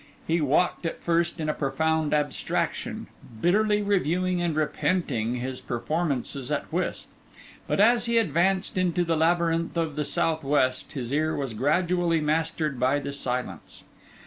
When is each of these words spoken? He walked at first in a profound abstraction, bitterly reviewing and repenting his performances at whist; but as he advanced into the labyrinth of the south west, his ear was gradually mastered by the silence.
He 0.25 0.41
walked 0.41 0.83
at 0.87 1.03
first 1.03 1.39
in 1.39 1.47
a 1.47 1.53
profound 1.53 2.11
abstraction, 2.11 3.05
bitterly 3.39 3.83
reviewing 3.83 4.41
and 4.41 4.55
repenting 4.55 5.35
his 5.35 5.61
performances 5.61 6.49
at 6.51 6.73
whist; 6.73 7.09
but 7.67 7.79
as 7.79 8.05
he 8.05 8.17
advanced 8.17 8.79
into 8.79 9.03
the 9.05 9.15
labyrinth 9.15 9.77
of 9.77 9.95
the 9.95 10.03
south 10.03 10.43
west, 10.43 10.93
his 10.93 11.11
ear 11.13 11.35
was 11.35 11.53
gradually 11.53 12.19
mastered 12.19 12.79
by 12.79 12.97
the 12.97 13.13
silence. 13.13 13.83